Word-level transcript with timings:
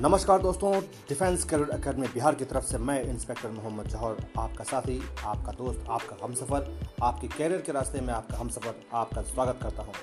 नमस्कार 0.00 0.42
दोस्तों 0.42 0.72
defence 1.08 1.44
career 1.44 1.70
academy 1.70 2.06
Bihar 2.06 2.34
की 2.34 2.44
तरफ़ 2.44 2.64
से 2.64 2.78
मैं 2.78 3.02
इंस्पेक्टर 3.02 3.50
मोहम्मद 3.50 3.86
जौहर, 3.86 4.16
आपका 4.38 4.64
साथी, 4.64 5.00
आपका 5.24 5.52
दोस्त, 5.52 5.84
आपका 5.88 6.16
हम 6.24 6.34
सफ़र 6.34 6.66
आपके 7.02 7.28
कैरियर 7.28 7.60
के 7.60 7.72
रास्ते 7.72 8.00
में 8.00 8.12
आपका 8.14 8.38
हम 8.38 8.48
सफ़र 8.48 8.74
आपका 8.94 9.22
स्वागत 9.22 9.58
करता 9.62 9.82
हूँ। 9.82 9.94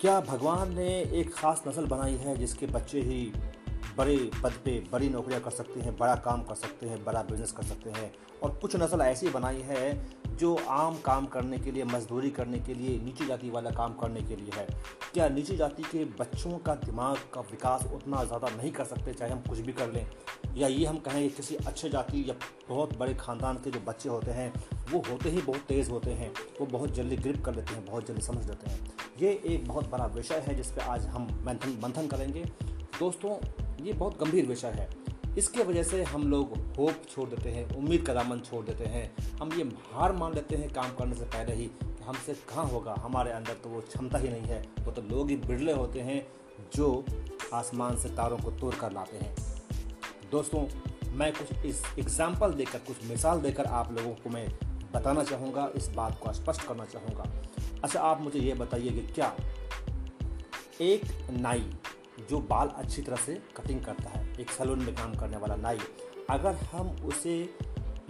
क्या 0.00 0.20
भगवान 0.20 0.74
ने 0.74 0.88
एक 1.20 1.32
ख़ास 1.34 1.62
नस्ल 1.68 1.86
बनाई 1.86 2.16
है 2.16 2.36
जिसके 2.36 2.66
बच्चे 2.66 3.00
ही 3.00 3.32
बड़े 3.98 4.16
पद 4.44 4.60
पे 4.64 4.78
बड़ी 4.92 5.08
नौकरियाँ 5.08 5.40
कर 5.40 5.50
सकते 5.50 5.80
हैं, 5.80 5.96
बड़ा 5.96 6.14
काम 6.14 6.42
कर 6.42 6.54
सकते 6.54 6.86
हैं, 6.86 7.04
बड़ा 7.04 7.22
बिज़नेस 7.22 7.52
कर 7.52 7.62
सकते 7.62 7.90
हैं? 7.90 8.12
और 8.42 8.58
कुछ 8.62 8.76
नस्ल 8.76 9.00
ऐसी 9.00 9.28
बनाई 9.28 9.60
है 9.60 9.90
जो 10.38 10.54
आम 10.68 10.96
काम 10.98 11.26
करने 11.26 11.58
के 11.58 11.70
लिए, 11.72 11.84
मजदूरी 11.84 12.30
करने 12.30 12.58
के 12.58 12.74
लिए, 12.74 12.98
नीची 12.98 13.26
जाति 13.26 13.50
वाला 13.50 13.70
काम 13.70 13.92
करने 13.92 14.22
के 14.22 14.36
लिए 14.36 14.50
है, 14.54 14.66
क्या 15.14 15.28
नीची 15.28 15.56
जाति 15.56 15.82
के 15.82 16.04
बच्चों 16.04 16.58
का 16.58 16.74
दिमाग 16.74 17.16
का 17.34 17.40
विकास 17.40 17.86
उतना 17.94 18.24
ज़्यादा 18.24 18.48
नहीं 18.48 18.72
कर 18.72 18.84
सकते 18.84 19.12
चाहे 19.12 19.32
हम 19.32 19.40
कुछ 19.40 19.58
भी 19.58 19.72
कर 19.72 19.92
लें? 19.92 20.06
या 20.56 20.68
ये 20.68 20.86
हम 20.86 20.98
कहें 20.98 21.30
किसी 21.30 21.56
अच्छे 21.56 21.88
जाति 21.88 22.24
या 22.28 22.34
बहुत 22.68 22.96
बड़े 22.98 23.14
ख़ानदान 23.14 23.56
के 23.56 23.70
जो 23.70 23.80
बच्चे 23.80 24.08
होते 24.08 24.30
हैं, 24.30 24.52
वो 24.92 25.02
होते 25.10 25.30
ही 25.30 25.40
बहुत 25.40 25.60
तेज़ 25.60 25.90
होते 25.90 26.10
हैं, 26.10 26.32
वो 26.60 26.66
बहुत 26.66 26.94
जल्दी 26.94 27.16
ग्रिप 27.16 27.44
कर 27.44 27.54
लेते 27.54 27.74
हैं, 27.74 27.84
बहुत 27.86 28.06
जल्दी 28.06 28.22
समझ 28.22 28.46
लेते 28.46 28.70
हैं। 28.70 28.92
ये 29.20 29.42
एक 29.46 29.68
बहुत 29.68 29.90
बड़ा 29.90 30.06
विषय 30.06 30.44
है 30.48 30.54
जिस 30.54 30.70
पर 30.70 30.80
आज 30.80 31.06
हम 31.06 31.22
मंथन 31.46 31.78
मंथन 31.82 32.06
करेंगे। 32.06 32.44
दोस्तों, 32.98 33.36
ये 33.84 33.92
बहुत 33.92 34.18
गंभीर 34.20 34.46
विषय 34.46 34.68
है। 34.68 35.05
इसके 35.38 35.62
वजह 35.62 35.82
से 35.82 36.02
हम 36.04 36.26
लोग 36.30 36.56
होप 36.78 37.02
छोड़ 37.10 37.28
देते 37.28 37.50
हैं, 37.50 37.68
उम्मीद 37.76 38.02
का 38.06 38.14
दामन 38.14 38.38
छोड़ 38.40 38.64
देते 38.64 38.84
हैं। 38.84 39.36
हम 39.40 39.52
ये 39.52 39.64
हार 39.92 40.12
मान 40.12 40.34
लेते 40.34 40.56
हैं 40.56 40.72
काम 40.72 40.94
करने 40.96 41.14
से 41.14 41.24
पहले 41.26 41.54
ही 41.54 41.66
कि 41.66 42.04
हमसे 42.04 42.34
कहाँ 42.48 42.64
होगा, 42.68 42.94
हमारे 42.98 43.30
अंदर 43.32 43.54
तो 43.54 43.68
वो 43.68 43.80
क्षमता 43.82 44.18
ही 44.18 44.28
नहीं 44.28 44.42
है। 44.42 44.62
वो 44.80 44.92
तो 44.92 45.02
लोग 45.04 45.30
ही 45.30 45.36
बिरले 45.38 45.72
होते 45.72 46.00
हैं 46.00 46.26
जो 46.74 47.04
आसमान 47.54 47.96
से 47.96 48.08
तारों 48.08 48.38
को 48.38 48.50
तोड़ 48.50 48.74
कर 48.74 48.92
लाते 48.92 49.16
हैं। 49.16 49.34
दोस्तों, 50.30 50.66
मैं 51.12 51.32
कुछ 51.32 51.64
इस 51.66 51.82
एग्ज़ाम्पल 51.98 52.52
देकर, 52.52 52.78
कुछ 52.78 53.04
मिसाल 53.08 53.40
देकर 53.40 53.64
आप 53.64 53.92
लोगों 53.92 54.14
को 54.14 54.30
मैं 54.30 54.48
बताना 54.92 55.24
चाहूँगा, 55.24 55.70
इस 55.76 55.88
बात 55.88 56.18
को 56.22 56.32
स्पष्ट 56.32 56.66
करना 56.68 56.84
चाहूँगा। 56.84 57.30
अच्छा 57.84 58.00
आप 58.00 58.20
मुझे 58.20 58.38
ये 58.38 58.54
बताइए 58.54 58.90
कि 58.90 59.06
क्या 59.14 59.34
एक 60.80 61.02
नाई 61.32 61.64
जो 62.30 62.38
बाल 62.40 62.68
अच्छी 62.68 63.02
तरह 63.02 63.16
से 63.16 63.34
कटिंग 63.34 63.84
करता 63.84 64.10
है, 64.10 64.40
एक 64.40 64.50
सैलून 64.50 64.78
में 64.78 64.94
काम 64.94 65.14
करने 65.14 65.36
वाला 65.36 65.56
नाई, 65.56 65.78
अगर 66.30 66.52
हम 66.52 66.88
उसे 66.88 67.54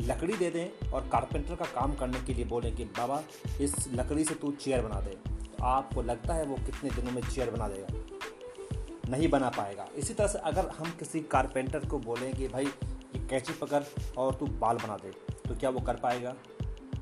लकड़ी 0.00 0.36
दे 0.36 0.50
दें 0.50 0.90
और 0.90 1.08
कारपेंटर 1.08 1.54
का 1.54 1.64
काम 1.64 1.94
करने 1.94 2.20
के 2.20 2.34
लिए 2.34 2.44
बोलें 2.44 2.76
कि 2.76 2.84
बाबा, 2.84 3.22
इस 3.60 3.88
लकड़ी 3.88 4.24
से 4.24 4.34
तू 4.34 4.52
चेयर 4.52 4.82
बना 4.82 5.00
दे। 5.00 5.10
तो 5.30 5.64
आपको 5.64 6.02
लगता 6.02 6.34
है 6.34 6.44
वो 6.44 6.56
कितने 6.56 6.90
दिनों 6.90 7.12
में 7.12 7.22
चेयर 7.22 7.50
बना 7.50 7.68
देगा? 7.68 7.86
नहीं 9.10 9.28
बना 9.28 9.48
पाएगा। 9.48 9.88
इसी 9.96 10.14
तरह 10.14 10.26
से 10.26 10.38
अगर 10.38 10.68
हम 10.68 10.90
किसी 10.90 11.20
कारपेंटर 11.20 11.78
को 11.78 11.98
बोलें 11.98 12.34
कि 12.34 12.48
भाई, 12.48 12.64
ये 12.64 13.26
कैची 13.26 13.52
पकड़ 13.52 13.82
और 14.18 14.34
तू 14.34 14.46
बाल 14.46 14.76
बना 14.76 14.96
दे। 14.96 15.10
तो 15.48 15.56
क्या 15.56 15.70
वो 15.70 15.80
कर 15.80 15.96
पाएगा? 15.96 16.34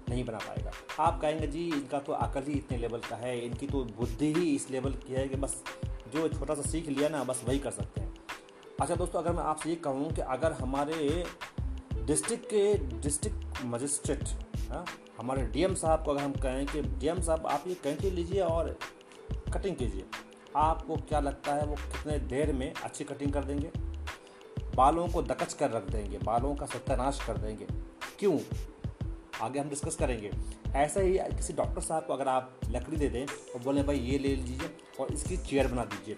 नहीं 0.09 0.25
बना 0.25 0.39
पाएगा। 0.39 0.71
आप 1.03 1.21
कहेंगे, 1.21 1.47
जी, 1.47 1.67
इनका 1.67 1.99
तो 1.99 2.13
अकल 2.13 2.43
ही 2.43 2.53
इतने 2.53 2.79
लेवल 2.79 2.99
का 2.99 3.17
है, 3.17 3.47
इनकी 3.47 3.67
तो 3.67 3.85
बुद्धि 3.85 4.33
ही 4.33 4.55
इस 4.55 4.71
लेवल 4.71 4.93
की 4.93 5.13
है 5.13 5.29
कि 5.29 5.37
बस 5.37 5.65
जो 6.15 6.29
छोटा 6.29 6.55
सा 6.55 6.63
सीख 6.63 6.89
लिया 6.89 7.09
ना, 7.09 7.23
बस 7.25 7.43
वही 7.49 7.59
कर 7.59 7.71
सकते 7.71 8.01
हैं। 8.01 8.13
अच्छा 8.81 8.95
दोस्तों, 8.95 9.23
अगर 9.23 9.33
मैं 9.33 9.43
आपसे 9.43 9.71
ये 9.71 9.77
कहूँ 9.77 10.13
कि 10.13 10.21
अगर 10.21 10.53
हमारे 10.53 11.25
डिस्ट्रिक्ट 11.97 12.45
के 12.47 12.75
डिस्ट्रिक्ट 13.01 13.65
मजिस्ट्रेट 13.65 14.25
हाँ 14.71 14.85
हमारे 15.19 15.43
डीएम 15.47 15.75
साहब 15.75 16.05
को 16.05 16.11
अगर 16.11 16.23
हम 16.23 16.33
कहें 16.33 16.67
कि 16.67 16.83
डीएम 16.83 17.21
साहब, 17.21 17.47
आप 17.47 17.65
ये 17.67 17.75
कैंची 17.75 18.11
लीजिए 18.11 18.41
और 18.41 18.79
कटिंग 19.55 19.77
कीजिए। 19.77 20.05
आपको 20.57 20.97
क्या 20.99 21.21
लगता 21.21 21.55
है 21.55 21.67
वो 21.67 21.75
कितने 21.75 22.19
देर 22.29 22.53
में 22.53 22.73
अच्छी 22.75 23.05
कटिंग 23.05 23.33
कर 23.33 23.45
देंगे? 23.45 23.71
बालों 24.75 25.07
को 25.09 25.23
दकच 25.23 25.53
कर 25.53 25.71
रख 25.71 25.91
देंगे, 25.91 26.19
बालों 26.19 26.55
का 26.55 26.67
सत्यानाश 26.67 27.21
कर 27.27 27.39
देंगे। 27.39 27.67
क्यों? 28.19 28.39
आगे 29.43 29.59
हम 29.61 29.69
डिस्कस 29.69 29.97
करेंगे। 29.97 30.31
ऐसा 30.77 31.01
ही 31.01 31.19
किसी 31.19 31.53
डॉक्टर 31.53 31.81
साहब 31.81 32.07
को 32.07 32.13
अगर 32.13 32.29
आप 32.29 32.61
लकड़ी 32.71 32.97
दे 32.97 33.09
दें 33.09 33.27
और 33.27 33.61
बोले, 33.61 33.83
भाई, 33.83 33.99
ये 33.99 34.19
ले 34.19 34.37
लीजिए 34.37 34.77
और 35.01 35.13
इसकी 35.13 35.37
चेयर 35.37 35.69
बना 35.69 35.85
दीजिए। 35.85 36.17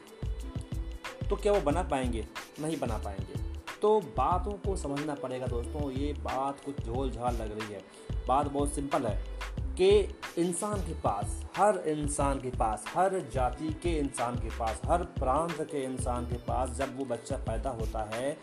तो 1.29 1.37
क्या 1.37 1.53
वो 1.53 1.61
बना 1.61 1.83
पाएँगे? 1.83 2.27
नहीं 2.61 2.79
बना 2.79 2.99
पाएँगे। 2.99 3.61
तो 3.83 4.01
बातों 4.01 4.53
को 4.53 4.77
समझना 4.77 5.15
पड़ेगा 5.15 5.47
दोस्तों। 5.47 5.91
ये 5.91 6.13
बात 6.13 6.61
कुछ 6.65 6.81
झोल 6.81 7.11
झाल 7.11 7.35
लग 7.35 7.59
रही 7.59 7.75
है। 7.75 7.85
बात 8.29 8.47
बहुत 8.47 8.73
सिंपल 8.73 9.07
है 9.07 9.41
कि 9.61 10.19
इंसान 10.39 10.81
के 10.81 10.95
पास, 10.95 11.47
हर 11.57 11.79
इंसान 11.79 12.41
के 12.41 12.51
पास, 12.51 12.85
हर 12.89 13.31
जाति 13.35 13.69
के 13.83 13.99
इंसान 13.99 14.35
के 14.35 14.49
पास, 14.49 14.81
हर 14.85 15.05
प्रांत 15.05 15.63
के 15.63 15.85
इंसान 15.85 16.27
के 16.27 16.37
पास 16.37 16.71
जब 16.71 16.99
वो 16.99 17.05
बच्चा 17.05 17.37
पैदा 17.37 17.71
होता 17.71 18.11
है, 18.15 18.39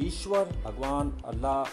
ईश्वर, 0.00 0.44
भगवान, 0.44 1.22
अल्लाह, 1.24 1.64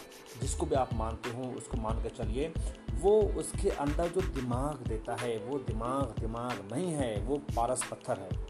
जिसको 0.42 0.66
भी 0.66 0.76
आप 0.76 0.94
मानते 0.94 1.30
हो, 1.30 1.44
उसको 1.44 1.78
मान 1.78 2.04
कर 2.04 2.10
चलिए। 2.10 2.54
वो 3.04 3.22
उसके 3.22 3.70
अंदर 3.70 4.08
जो 4.08 4.22
दिमाग 4.22 4.88
देता 4.88 5.16
है, 5.16 5.38
वो 5.38 5.58
दिमाग 5.58 6.16
दिमाग 6.20 6.70
नहीं 6.74 6.94
है, 6.94 7.22
वो 7.22 7.38
पारस 7.38 7.84
पत्थर 7.92 8.20
है। 8.20 8.44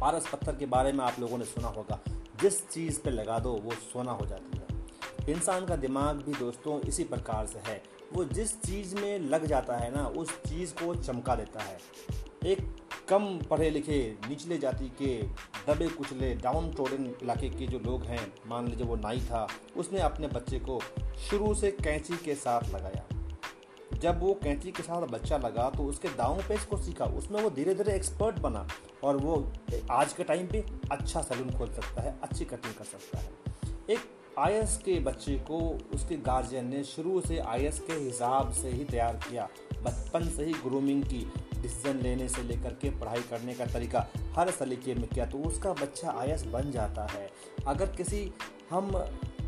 पारस 0.00 0.28
पत्थर 0.28 0.56
के 0.56 0.66
बारे 0.66 0.92
में 0.92 1.04
आप 1.04 1.16
लोगों 1.20 1.38
ने 1.38 1.44
सुना 1.44 1.68
होगा। 1.68 2.00
जिस 2.40 2.68
चीज़ 2.68 3.00
पे 3.00 3.10
लगा 3.10 3.38
दो, 3.38 3.52
वो 3.52 3.70
सोना 3.72 4.12
हो 4.12 4.26
जाती 4.26 4.58
है। 4.58 4.66
इंसान 5.34 5.66
का 5.66 5.76
दिमाग 5.76 6.16
भी 6.16 6.32
दोस्तों 6.32 6.80
इसी 6.80 7.04
प्रकार 7.04 7.46
से 7.46 7.58
है। 7.58 7.82
वो 8.12 8.24
जिस 8.24 8.62
चीज़ 8.62 8.94
में 8.94 9.18
लग 9.18 9.46
जाता 9.46 9.76
है 9.76 9.96
ना, 9.96 10.06
उस 10.06 10.30
चीज़ 10.30 10.72
को 10.72 10.94
चमका 10.94 11.34
देता 11.34 11.60
है। 11.60 11.78
एक 12.46 12.76
कम 13.08 13.38
पढ़े 13.38 13.70
लिखे 13.70 14.18
निचले 14.28 14.58
जाति 14.58 14.88
के 14.88 15.22
दबे 15.72 15.88
कुचले 15.88 16.34
डाउन 16.34 16.72
टोडन 16.72 17.14
इलाके 17.22 17.50
के 17.50 17.66
जो 17.66 17.78
लोग 17.78 18.02
हैं, 18.02 18.34
मान 18.46 18.68
लीजिए 18.68 18.86
वो 18.86 18.96
नाई 18.96 19.20
था, 19.20 19.48
उसने 19.76 20.00
अपने 20.00 20.26
बच्चे 20.26 20.58
को 20.58 20.80
शुरू 21.30 21.54
से 21.54 21.70
कैंची 21.70 22.16
के 22.16 22.34
साथ 22.34 22.62
लगाया। 22.68 23.15
जब 24.02 24.20
वो 24.20 24.32
कैंची 24.42 24.70
के 24.70 24.82
साथ 24.82 25.06
बच्चा 25.08 25.36
लगा 25.38 25.68
तो 25.70 25.84
उसके 25.84 26.08
दाव 26.08 26.42
पेच 26.48 26.58
इसको 26.58 26.76
सीखा। 26.76 27.04
उसमें 27.14 27.42
वो 27.42 27.50
धीरे 27.50 27.74
धीरे 27.74 27.94
एक्सपर्ट 27.94 28.38
बना 28.38 28.66
और 29.04 29.16
वो, 29.16 29.36
आज 29.90 30.12
के 30.12 30.24
टाइम 30.24 30.46
पे 30.46 30.64
अच्छा 30.92 31.22
सैलून 31.22 31.50
खोल 31.50 31.70
सकता 31.70 32.02
है, 32.02 32.14
अच्छी 32.22 32.44
कटिंग 32.44 32.74
कर 32.74 32.84
सकता 32.84 33.18
है। 33.18 33.30
एक 33.90 33.98
आईएस 34.38 34.76
के 34.76 34.98
बच्चे 35.00 35.34
को 35.48 35.58
उसके 35.94 36.16
गार्जियन 36.22 36.66
ने 36.68 36.82
शुरू 36.84 37.20
से 37.20 37.38
आईएस 37.38 37.78
के 37.80 37.92
हिसाब 37.94 38.50
से 38.52 38.70
ही 38.70 38.84
तैयार 38.84 39.20
किया। 39.28 39.48
बचपन 39.82 40.28
से 40.28 40.44
ही 40.44 40.52
ग्रूमिंग 40.62 41.02
की 41.04 41.24
डिसीज़न 41.54 42.00
लेने 42.00 42.28
से 42.28 42.42
लेकर 42.42 42.72
के 42.72 42.90
पढ़ाई 42.90 43.22
करने 43.30 43.54
का 43.54 43.66
तरीका 43.66 44.06
हर 44.36 44.50
सलीके 44.50 44.94
में 44.94 45.06
किया 45.08 45.26
तो 45.26 45.38
उसका 45.38 45.72
बच्चा 45.72 46.10
आईएस 46.20 46.44
बन 46.46 46.70
जाता 46.70 47.06
है। 47.12 47.28
अगर 47.66 47.94
किसी, 47.96 48.30
हम 48.70 48.90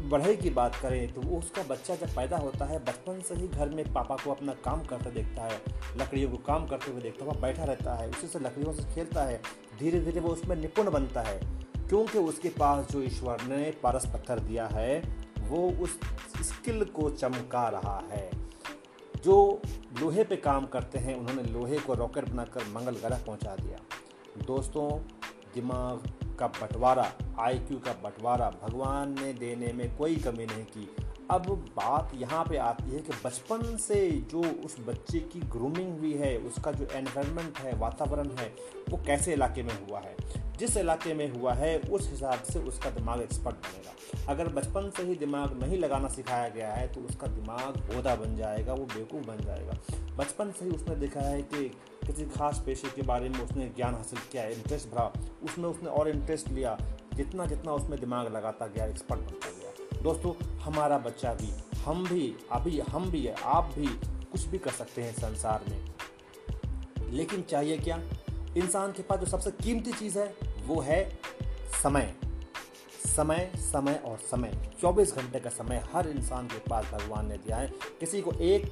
बढ़ई 0.03 0.37
की 0.37 0.51
बात 0.51 0.75
करें 0.75 1.13
तो 1.15 1.21
वो 1.21 1.39
उसका 1.39 1.63
बच्चा 1.63 1.95
जब 1.95 2.15
पैदा 2.17 2.37
होता 2.37 2.65
है, 2.65 2.79
बचपन 2.79 3.21
से 3.21 3.35
ही 3.35 3.49
घर 3.49 3.69
में 3.69 3.93
पापा 3.93 4.17
को 4.17 4.31
अपना 4.31 4.53
काम 4.65 4.85
करते 4.85 5.11
देखता 5.11 5.43
है, 5.43 5.61
लकड़ियों 5.97 6.31
को 6.31 6.37
काम 6.37 6.67
करते 6.67 6.91
हुए 6.91 7.01
देखता 7.01 7.25
है, 7.25 7.31
वह 7.31 7.41
बैठा 7.41 7.65
रहता 7.65 7.95
है, 7.95 8.09
उसी 8.11 8.27
से 8.27 8.39
लकड़ियों 8.39 8.73
से 8.73 8.95
खेलता 8.95 9.23
है 9.23 9.41
धीरे 9.79 10.01
धीरे 10.01 10.21
वो 10.21 10.29
उसमें 10.29 10.57
निपुण 10.57 10.91
बनता 10.91 11.21
है, 11.21 11.41
क्योंकि 11.89 12.19
उसके 12.19 12.49
पास 12.49 12.91
जो 12.91 13.03
ईश्वर 13.03 13.43
ने 13.43 13.71
पारस 13.83 14.07
पत्थर 14.07 14.41
दिया 14.41 14.67
है, 14.67 14.99
वो 15.41 15.71
उस 15.83 15.99
स्किल 16.43 16.85
को 16.85 17.11
चमका 17.11 17.69
रहा 17.69 17.99
है। 18.13 18.31
जो 19.25 19.63
लोहे 20.01 20.25
पे 20.25 20.37
काम 20.37 20.67
करते 20.67 20.99
हैं, 20.99 21.15
उन्होंने 21.15 21.43
लोहे 21.43 21.79
को 21.79 21.95
रॉकेट 21.95 22.29
बनाकर 22.29 22.65
मंगल 22.65 22.97
ग्रह 22.97 23.23
पहुँचा 23.27 23.57
दिया। 23.57 23.79
दोस्तों, 24.47 24.91
दिमाग 25.55 26.28
का 26.39 26.47
बंटवारा 26.47 27.13
आईक्यू 27.39 27.79
का 27.79 27.93
बंटवारा 27.93 28.51
भगवान 28.63 29.15
ने 29.21 29.33
देने 29.33 29.73
में 29.73 29.97
कोई 29.97 30.17
कमी 30.17 30.47
नहीं 30.47 30.65
की। 30.65 30.89
अब 31.31 31.47
बात 31.77 32.13
यहाँ 32.15 32.45
पे 32.45 32.57
आती 32.57 32.91
है 32.91 32.99
कि 32.99 33.13
बचपन 33.25 33.77
से 33.77 34.11
जो 34.31 34.43
उस 34.65 34.77
बच्चे 34.89 35.19
की 35.19 35.41
ग्रूमिंग 35.41 35.99
हुई 35.99 36.13
है, 36.13 36.37
उसका 36.39 36.73
जो 36.73 36.87
एनवायरनमेंट 36.93 37.59
है, 37.59 37.75
वातावरण 37.79 38.31
है, 38.39 38.55
वो 38.91 39.01
कैसे 39.07 39.33
इलाके 39.33 39.63
में 39.63 39.89
हुआ 39.89 40.01
है? 40.01 40.17
जिस 40.59 40.77
इलाके 40.77 41.15
में 41.15 41.31
हुआ 41.31 41.53
है, 41.55 41.79
उस 41.79 42.11
हिसाब 42.11 42.43
से 42.43 42.59
उसका 42.59 42.91
दिमाग 42.91 43.21
एक्सपर्ट 43.21 43.57
बनेगा। 43.57 44.33
अगर 44.33 44.49
बचपन 44.49 44.91
से 44.97 45.03
ही 45.03 45.15
दिमाग 45.15 45.63
नहीं 45.63 45.79
लगाना 45.79 46.09
सिखाया 46.09 46.49
गया 46.49 46.73
है 46.73 46.87
तो 46.89 47.01
उसका 47.01 47.27
दिमाग 47.27 47.77
बोधा 47.77 48.15
बन 48.15 48.37
जाएगा, 48.37 48.73
वो 48.73 48.85
बेवकूफ़ 48.85 49.25
बन 49.25 49.37
जाएगा। 49.37 49.73
बचपन 50.17 50.51
से 50.51 50.65
ही 50.65 50.71
उसने 50.71 50.97
देखा 50.97 51.21
है 51.21 51.43
कि 51.43 51.69
किसी 52.07 52.25
खास 52.25 52.63
पेशे 52.67 52.89
के 52.89 53.03
बारे 53.03 53.29
में 53.29 53.41
उसने 53.41 53.69
ज्ञान 53.69 53.95
हासिल 53.95 54.19
किया 54.33 54.45
इंटरेस्ट 54.45 54.89
भरा 54.89 55.13
उसमें 55.43 55.69
उसने 55.69 55.89
और 55.89 56.09
इंटरेस्ट 56.09 56.49
लिया, 56.49 56.79
जितना 57.15 57.47
जितना 57.47 57.73
उसमें 57.73 58.01
दिमाग 58.01 58.37
लगाता 58.37 58.67
गया 58.67 58.87
एक्सपर्ट 58.87 59.21
बनता 59.21 59.51
गया। 59.51 60.03
दोस्तों, 60.03 60.45
हमारा 60.59 60.99
बच्चा 60.99 61.35
भी, 61.35 61.81
हम 61.83 62.09
भी, 62.09 62.35
अभी 62.53 62.81
हम 62.81 63.11
भी, 63.11 63.29
आप 63.29 63.65
भी 63.65 63.87
कुछ 64.33 64.45
भी 64.45 64.59
कर 64.59 64.71
सकते 64.71 65.03
हैं 65.03 65.13
संसार 65.13 65.65
में। 65.69 65.93
लेकिन 67.11 67.43
चाहिए 67.43 67.79
क्या? 67.79 68.03
इंसान 68.57 68.93
के 68.93 69.03
पास 69.03 69.19
जो 69.19 69.27
सबसे 69.27 69.51
कीमती 69.51 69.93
चीज़ 69.93 70.19
है 70.19 70.48
वो 70.69 70.81
है 70.81 71.03
समय। 71.83 72.15
समय 73.07 73.51
समय 73.57 74.01
और 74.05 74.19
समय। 74.21 74.53
24 74.81 75.13
घंटे 75.13 75.41
का 75.41 75.51
समय 75.51 75.83
हर 75.93 76.09
इंसान 76.09 76.47
के 76.47 76.59
पास 76.59 76.85
भगवान 76.93 77.29
ने 77.29 77.37
दिया 77.37 77.57
है। 77.57 77.73
किसी 78.01 78.21
को 78.21 78.33
एक 78.33 78.67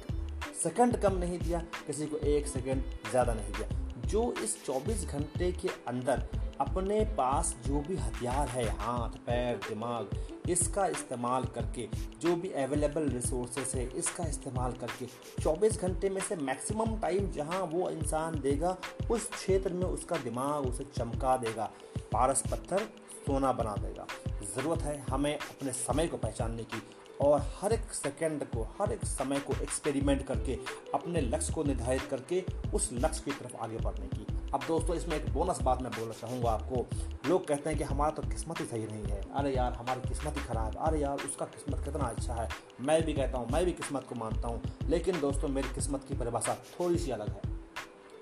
सेकंड 0.63 0.97
कम 0.97 1.17
नहीं 1.17 1.39
दिया, 1.39 1.59
किसी 1.87 2.05
को 2.05 2.17
एक 2.17 2.47
सेकंड 2.47 2.83
ज़्यादा 3.09 3.33
नहीं 3.33 3.51
दिया। 3.51 4.01
जो 4.07 4.31
इस 4.43 4.55
24 4.65 5.05
घंटे 5.05 5.51
के 5.51 5.69
अंदर 5.87 6.23
अपने 6.61 7.05
पास 7.05 7.55
जो 7.65 7.79
भी 7.79 7.95
हथियार 7.95 8.47
है, 8.47 8.65
हाथ, 8.65 9.09
पैर, 9.09 9.55
दिमाग, 9.55 10.09
इसका 10.49 10.85
इस्तेमाल 10.87 11.43
करके, 11.43 11.89
जो 12.21 12.35
भी 12.35 12.49
अवेलेबल 12.49 13.09
रिसोर्सेस 13.09 13.75
है, 13.75 13.97
इसका 13.97 14.27
इस्तेमाल 14.27 14.71
करके 14.71 15.05
24 15.41 15.81
घंटे 15.81 16.09
में 16.09 16.21
से 16.21 16.35
मैक्सिमम 16.35 16.99
टाइम 16.99 17.31
जहाँ 17.31 17.61
वो 17.61 17.89
इंसान 17.89 18.39
देगा, 18.39 18.77
उस 19.11 19.29
क्षेत्र 19.29 19.73
में 19.73 19.87
उसका 19.87 20.17
दिमाग 20.17 20.65
उसे 20.65 20.85
चमका 20.95 21.37
देगा, 21.37 21.71
पारस 22.11 22.43
पत्थर 22.51 22.79
सोना 23.27 23.51
बना 23.51 23.75
देगा। 23.75 24.07
ज़रूरत 24.55 24.81
है 24.81 24.99
हमें 25.01 25.35
अपने 25.35 25.71
समय 25.71 26.07
को 26.07 26.17
पहचानने 26.17 26.63
की 26.63 26.81
और 27.21 27.51
हर 27.61 27.73
एक 27.73 27.93
सेकंड 27.93 28.43
को, 28.43 28.63
हर 28.63 28.91
एक 28.91 29.05
समय 29.05 29.39
को 29.39 29.53
एक्सपेरिमेंट 29.53 30.27
करके, 30.27 30.59
अपने 30.93 31.21
लक्ष्य 31.21 31.53
को 31.53 31.63
निर्धारित 31.63 32.01
करके, 32.01 32.43
उस 32.73 32.89
लक्ष्य 32.93 33.21
की 33.25 33.31
तरफ़ 33.31 33.55
आगे 33.55 33.77
बढ़ने 33.77 34.07
की। 34.07 34.26
अब 34.53 34.61
दोस्तों, 34.67 34.95
इसमें 34.95 35.15
एक 35.17 35.33
बोनस 35.33 35.61
बात 35.61 35.81
मैं 35.81 35.91
बोलना 35.91 36.13
चाहूँगा 36.13 36.49
आपको। 36.49 36.85
लोग 37.29 37.47
कहते 37.47 37.69
हैं 37.69 37.77
कि 37.77 37.83
हमारा 37.83 38.11
तो 38.11 38.21
किस्मत 38.21 38.59
ही 38.59 38.65
सही 38.65 38.85
नहीं 38.87 39.03
है। 39.03 39.21
अरे 39.35 39.55
यार, 39.55 39.73
हमारी 39.73 40.09
किस्मत 40.09 40.37
ही 40.37 40.45
खराब। 40.45 40.77
अरे 40.77 40.99
यार, 40.99 41.17
उसका 41.17 41.45
किस्मत 41.45 41.85
कितना 41.85 42.03
अच्छा 42.03 42.33
है। 42.33 42.49
मैं 42.81 43.05
भी 43.05 43.13
कहता 43.13 43.37
हूँ, 43.37 43.49
मैं 43.49 43.65
भी 43.65 43.71
किस्मत 43.71 44.05
को 44.09 44.15
मानता 44.15 44.47
हूँ। 44.47 44.61
लेकिन 44.89 45.19
दोस्तों, 45.19 45.47
मेरी 45.47 45.69
किस्मत 45.69 46.03
की 46.03 46.15
परिभाषा 46.15 46.55
थोड़ी 46.79 46.97
सी 46.97 47.11
अलग 47.11 47.29
है। 47.29 47.41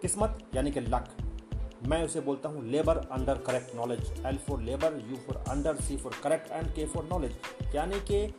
किस्मत, 0.02 0.40
यानी 0.56 0.72
कि 0.72 0.80
लक। 0.80 1.18
मैं 1.88 2.04
उसे 2.04 2.22
बोलता 2.22 2.50
हूँ 2.50 2.66
labour 2.66 2.98
under 2.98 3.38
correct 3.38 3.76
knowledge 3.76 4.24
L 4.26 4.38
for 4.38 4.62
labour 4.62 5.02
U 5.10 5.16
for 5.16 5.44
under 5.50 5.76
C 5.76 5.98
for 5.98 6.14
correct 6.24 6.52
and 6.52 6.74
K 6.74 6.86
for 6.86 7.04
knowledge 7.04 7.38
यानी 7.76 8.00
कि 8.00 8.34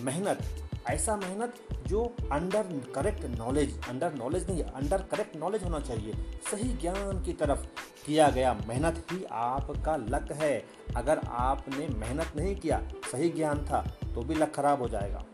मेहनत। 0.00 0.69
ऐसा 0.90 1.16
मेहनत 1.16 1.54
जो 1.86 2.02
under 2.32 2.68
correct 2.94 3.24
knowledge 3.38 3.74
under 3.88 4.14
knowledge 4.14 4.48
नहीं 4.50 4.62
अंडर 4.62 5.02
करेक्ट 5.10 5.36
नॉलेज 5.36 5.64
होना 5.64 5.80
चाहिए। 5.80 6.12
सही 6.50 6.72
ज्ञान 6.74 7.22
की 7.22 7.32
तरफ़ 7.32 7.66
किया 8.06 8.28
गया 8.28 8.52
मेहनत 8.68 9.04
ही 9.10 9.24
आपका 9.32 9.96
लक 9.96 10.32
है। 10.32 10.52
अगर 10.96 11.20
आपने 11.40 11.86
मेहनत 11.88 12.32
नहीं 12.36 12.54
किया, 12.56 12.80
सही 13.12 13.28
ज्ञान 13.30 13.64
था 13.64 13.80
तो 14.14 14.22
भी 14.22 14.34
लक 14.34 14.54
खराब 14.54 14.82
हो 14.82 14.88
जाएगा। 14.88 15.24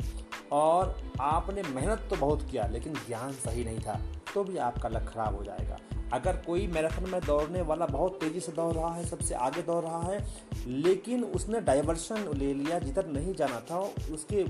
और 0.53 0.97
आपने 1.21 1.63
मेहनत 1.63 2.07
तो 2.11 2.17
बहुत 2.17 2.47
किया, 2.51 2.67
लेकिन 2.67 2.95
ज्ञान 3.07 3.33
सही 3.33 3.65
नहीं 3.65 3.79
था 3.79 4.01
तो 4.35 4.45
भी 4.45 4.57
आपका 4.59 4.89
लक 4.89 5.09
खराब 5.09 5.37
हो 5.37 5.45
जाएगा। 5.45 5.79
अगर 6.13 6.37
कोई 6.37 6.67
मैराथन 6.67 7.09
में 7.11 7.21
दौड़ने 7.21 7.63
वाला 7.63 7.87
बहुत 7.87 8.21
तेज़ी 8.21 8.41
से 8.41 8.53
दौड़ 8.53 8.73
रहा 8.75 8.95
है, 8.95 9.05
सबसे 9.05 9.35
आगे 9.35 9.63
दौड़ 9.63 9.85
रहा 9.85 10.03
है, 10.03 10.19
लेकिन 10.67 11.25
उसने 11.25 11.61
डाइवर्शन 11.61 12.31
ले 12.35 12.53
लिया, 12.55 12.79
जिधर 12.79 13.07
नहीं 13.07 13.35
जाना 13.35 13.61
था, 13.61 13.79
उसके 14.13 14.45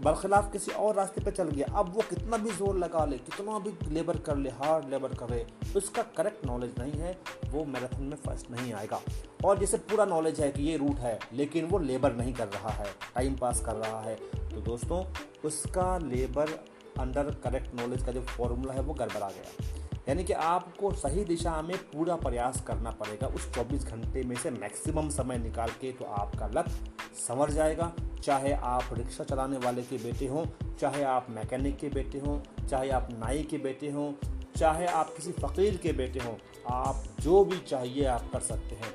बरखिलाफ 0.00 0.50
किसी 0.52 0.72
और 0.72 0.94
रास्ते 0.94 1.20
पर 1.20 1.30
चल 1.30 1.48
गया। 1.48 1.66
अब 1.78 1.92
वो 1.94 2.02
कितना 2.10 2.36
भी 2.36 2.50
ज़ोर 2.50 2.78
लगा 2.78 3.04
ले, 3.04 3.16
कितना 3.18 3.58
भी 3.58 3.72
लेबर 3.94 4.16
कर 4.18 4.36
ले 4.36 4.50
हार्ड 4.50 4.88
लेबर 4.90 5.14
करे, 5.14 5.46
उसका 5.76 6.02
करेक्ट 6.16 6.46
नॉलेज 6.46 6.74
नहीं 6.78 6.92
है, 6.92 7.16
वो 7.46 7.64
मैराथन 7.64 8.02
में 8.02 8.16
फ़र्स्ट 8.16 8.50
नहीं 8.50 8.72
आएगा। 8.72 9.00
और 9.44 9.58
जैसे 9.58 9.76
पूरा 9.76 10.04
नॉलेज 10.04 10.40
है 10.40 10.50
कि 10.52 10.62
ये 10.62 10.76
रूट 10.76 10.98
है, 10.98 11.18
लेकिन 11.32 11.64
वो 11.64 11.78
लेबर 11.78 12.12
नहीं 12.12 12.34
कर 12.34 12.48
रहा 12.48 12.70
है 12.70 12.86
टाइम 13.14 13.36
पास 13.36 13.60
कर 13.60 13.76
रहा 13.76 14.00
है। 14.00 14.14
तो 14.50 14.60
दोस्तों, 14.60 15.04
उसका 15.44 15.98
लेबर 15.98 16.58
अंडर 16.98 17.30
करेक्ट 17.44 17.74
नॉलेज 17.74 18.02
का 18.02 18.12
जो 18.12 18.20
फॉर्मूला 18.20 18.74
है, 18.74 18.80
वो 18.80 18.94
गड़बड़ा 18.94 19.28
गया। 19.28 19.72
यानी 20.08 20.24
कि 20.24 20.32
आपको 20.32 20.92
सही 20.92 21.24
दिशा 21.24 21.60
में 21.62 21.76
पूरा 21.92 22.16
प्रयास 22.16 22.60
करना 22.60 22.90
पड़ेगा। 22.90 23.26
उस 23.26 23.52
24 23.52 23.84
घंटे 23.84 24.22
में 24.22 24.34
से 24.36 24.50
मैक्सिमम 24.50 25.08
समय 25.08 25.38
निकाल 25.38 25.70
के 25.80 25.92
तो 25.92 26.04
आपका 26.04 26.46
लक्ष्य 26.46 26.90
संवर 27.18 27.50
जाएगा। 27.50 27.92
चाहे 28.24 28.52
आप 28.52 28.88
रिक्शा 28.92 29.24
चलाने 29.24 29.58
वाले 29.58 29.82
के 29.82 29.96
बेटे 29.98 30.26
हों, 30.26 30.44
चाहे 30.80 31.02
आप 31.04 31.26
मैकेनिक 31.30 31.76
के 31.78 31.88
बेटे 31.88 32.18
हों, 32.18 32.38
चाहे 32.68 32.90
आप 32.90 33.08
नाई 33.12 33.42
के 33.42 33.58
बेटे 33.58 33.90
हों, 33.90 34.12
चाहे 34.56 34.86
आप 34.86 35.12
किसी 35.16 35.32
फ़कीर 35.32 35.76
के 35.76 35.92
बेटे 35.92 36.20
हों, 36.20 36.34
आप 36.72 37.02
जो 37.20 37.44
भी 37.44 37.58
चाहिए 37.60 38.04
आप 38.06 38.30
कर 38.32 38.40
सकते 38.42 38.74
हैं। 38.74 38.92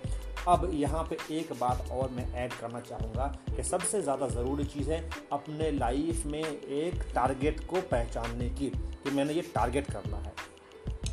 अब 0.48 0.70
यहाँ 0.74 1.04
पे 1.04 1.18
एक 1.32 1.52
बात 1.60 1.90
और 1.92 2.10
मैं 2.10 2.32
ऐड 2.36 2.54
करना 2.54 2.80
चाहूँगा 2.80 3.26
कि 3.56 3.64
सबसे 3.64 4.02
ज़्यादा 4.02 4.28
ज़रूरी 4.28 4.64
चीज़ 4.66 4.90
है 4.92 5.04
अपने 5.34 5.72
लाइफ 5.72 6.26
में 6.26 6.44
एक 6.44 7.04
टारगेट 7.16 7.60
को 7.68 7.82
पहचानने 7.82 8.50
की, 8.50 8.70
कि 8.70 9.12
मैंने 9.12 9.34
ये 9.34 9.42
टारगेट 9.56 9.92
करना 9.92 10.18
है। 10.18 10.34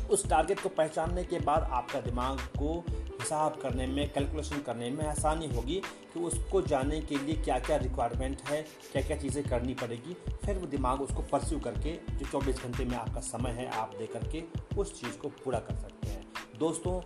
उस 0.09 0.29
टारगेट 0.29 0.59
को 0.59 0.69
पहचानने 0.69 1.23
के 1.23 1.39
बाद 1.39 1.63
आपका 1.63 1.99
दिमाग 2.01 2.39
को 2.39 2.85
हिसाब 2.89 3.59
करने 3.61 3.87
में 3.87 4.13
कैलकुलेशन 4.13 4.59
करने 4.59 4.89
में 4.89 5.05
आसानी 5.05 5.47
होगी 5.47 5.81
कि 6.13 6.19
उसको 6.19 6.61
जाने 6.61 7.01
के 7.01 7.17
लिए 7.17 7.35
क्या 7.35 7.59
क्या 7.59 7.77
रिक्वायरमेंट 7.77 8.41
है 8.41 8.61
क्या 8.91 9.01
क्या 9.01 9.17
चीज़ें 9.17 9.43
करनी 9.49 9.73
पड़ेगी। 9.73 10.13
फिर 10.45 10.57
वो 10.57 10.67
दिमाग 10.67 11.01
उसको 11.01 11.21
परस्यू 11.21 11.59
करके, 11.59 11.93
जो 11.93 12.25
24 12.25 12.63
घंटे 12.63 12.85
में 12.85 12.97
आपका 12.97 13.19
समय 13.19 13.49
है, 13.49 13.67
आप 13.69 13.95
दे 13.99 14.05
करके 14.05 14.43
उस 14.77 15.01
चीज़ 15.01 15.17
को 15.17 15.27
पूरा 15.27 15.59
कर 15.59 15.75
सकते 15.75 16.07
हैं। 16.07 16.23
दोस्तों, 16.59 17.01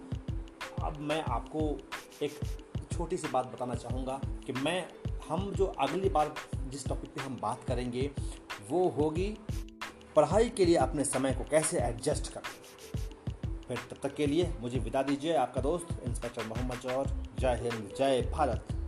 अब 0.86 0.98
मैं 1.00 1.24
आपको 1.24 1.80
एक 2.24 2.40
छोटी 2.92 3.18
सी 3.18 3.28
बात 3.28 3.46
बताना 3.46 3.76
चाहूँगा 3.76 4.22
कि 4.46 4.54
मैं, 4.54 4.88
हम 5.30 5.52
जो 5.52 5.66
अगली 5.66 6.10
बार 6.10 6.34
जिस 6.68 6.88
टॉपिक 6.88 7.10
पे 7.10 7.22
हम 7.22 7.40
बात 7.42 7.64
करेंगे, 7.64 8.12
वो 8.70 8.88
होगी 8.90 9.38
पढ़ाई 10.16 10.50
के 10.50 10.66
लिए 10.66 10.76
अपने 10.76 11.04
समय 11.04 11.34
को 11.34 11.44
कैसे 11.44 11.80
एडजस्ट 11.80 12.34
करें 12.34 12.61
फिर 13.72 13.80
तब 13.92 13.98
तक 14.04 14.16
के 14.16 14.26
लिए 14.28 14.54
मुझे 14.60 14.80
विदा 14.80 15.02
दीजिए 15.04 15.36
आपका 15.36 15.62
दोस्त, 15.62 15.88
इंस्पेक्टर 16.08 16.48
मोहम्मद 16.48 16.80
जौहर 16.84 17.08
जय 17.40 17.60
हिंद, 17.64 17.90
जय 17.98 18.22
भारत। 18.34 18.81